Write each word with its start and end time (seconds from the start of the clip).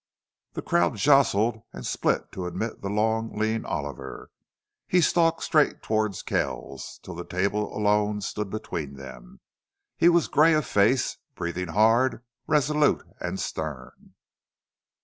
The 0.53 0.63
crowd 0.63 0.95
jostled 0.95 1.61
and 1.73 1.85
split 1.85 2.31
to 2.31 2.47
admit 2.47 2.81
the 2.81 2.89
long, 2.89 3.37
lean 3.37 3.65
Oliver. 3.67 4.31
He 4.87 4.99
stalked 4.99 5.43
straight 5.43 5.83
toward 5.83 6.15
Kells, 6.25 6.99
till 7.03 7.13
the 7.13 7.23
table 7.23 7.71
alone 7.77 8.21
stood 8.21 8.49
between 8.49 8.95
them. 8.95 9.41
He 9.97 10.09
was 10.09 10.27
gray 10.27 10.55
of 10.55 10.65
face, 10.65 11.17
breathing 11.35 11.67
hard, 11.67 12.23
resolute 12.47 13.05
and 13.19 13.39
stern. 13.39 14.15